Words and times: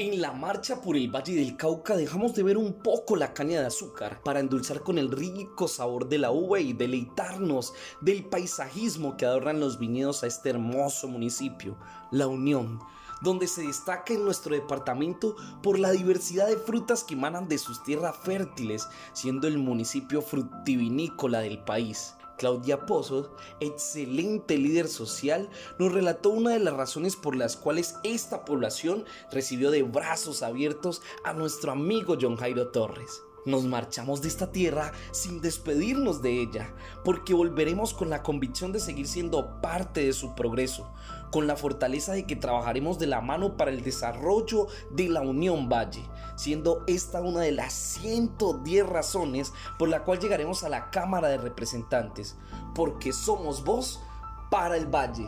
En 0.00 0.20
la 0.20 0.32
marcha 0.32 0.80
por 0.80 0.96
el 0.96 1.12
Valle 1.12 1.34
del 1.34 1.56
Cauca 1.56 1.96
dejamos 1.96 2.32
de 2.34 2.44
ver 2.44 2.56
un 2.56 2.72
poco 2.72 3.16
la 3.16 3.34
caña 3.34 3.58
de 3.58 3.66
azúcar 3.66 4.22
para 4.22 4.38
endulzar 4.38 4.84
con 4.84 4.96
el 4.96 5.10
rico 5.10 5.66
sabor 5.66 6.08
de 6.08 6.18
la 6.18 6.30
uva 6.30 6.60
y 6.60 6.72
deleitarnos 6.72 7.74
del 8.00 8.24
paisajismo 8.24 9.16
que 9.16 9.26
adornan 9.26 9.58
los 9.58 9.80
viñedos 9.80 10.22
a 10.22 10.28
este 10.28 10.50
hermoso 10.50 11.08
municipio, 11.08 11.76
La 12.12 12.28
Unión, 12.28 12.78
donde 13.22 13.48
se 13.48 13.62
destaca 13.62 14.14
en 14.14 14.24
nuestro 14.24 14.54
departamento 14.54 15.34
por 15.64 15.80
la 15.80 15.90
diversidad 15.90 16.46
de 16.46 16.58
frutas 16.58 17.02
que 17.02 17.14
emanan 17.14 17.48
de 17.48 17.58
sus 17.58 17.82
tierras 17.82 18.16
fértiles, 18.18 18.86
siendo 19.14 19.48
el 19.48 19.58
municipio 19.58 20.22
frutivinícola 20.22 21.40
del 21.40 21.58
país. 21.64 22.14
Claudia 22.38 22.86
Pozos, 22.86 23.30
excelente 23.60 24.56
líder 24.56 24.88
social, 24.88 25.50
nos 25.78 25.92
relató 25.92 26.30
una 26.30 26.50
de 26.50 26.60
las 26.60 26.74
razones 26.74 27.16
por 27.16 27.36
las 27.36 27.56
cuales 27.56 27.96
esta 28.04 28.44
población 28.44 29.04
recibió 29.30 29.70
de 29.70 29.82
brazos 29.82 30.42
abiertos 30.42 31.02
a 31.24 31.34
nuestro 31.34 31.72
amigo 31.72 32.16
John 32.18 32.36
Jairo 32.36 32.68
Torres. 32.68 33.22
Nos 33.48 33.64
marchamos 33.64 34.20
de 34.20 34.28
esta 34.28 34.52
tierra 34.52 34.92
sin 35.10 35.40
despedirnos 35.40 36.20
de 36.20 36.42
ella, 36.42 36.74
porque 37.02 37.32
volveremos 37.32 37.94
con 37.94 38.10
la 38.10 38.22
convicción 38.22 38.72
de 38.72 38.78
seguir 38.78 39.08
siendo 39.08 39.62
parte 39.62 40.04
de 40.04 40.12
su 40.12 40.34
progreso, 40.34 40.92
con 41.30 41.46
la 41.46 41.56
fortaleza 41.56 42.12
de 42.12 42.26
que 42.26 42.36
trabajaremos 42.36 42.98
de 42.98 43.06
la 43.06 43.22
mano 43.22 43.56
para 43.56 43.70
el 43.70 43.82
desarrollo 43.82 44.66
de 44.90 45.08
la 45.08 45.22
Unión 45.22 45.66
Valle, 45.66 46.04
siendo 46.36 46.84
esta 46.86 47.22
una 47.22 47.40
de 47.40 47.52
las 47.52 47.72
110 47.72 48.86
razones 48.86 49.54
por 49.78 49.88
la 49.88 50.04
cual 50.04 50.18
llegaremos 50.18 50.62
a 50.62 50.68
la 50.68 50.90
Cámara 50.90 51.28
de 51.28 51.38
Representantes, 51.38 52.36
porque 52.74 53.14
somos 53.14 53.64
voz 53.64 53.98
para 54.50 54.76
el 54.76 54.94
Valle. 54.94 55.26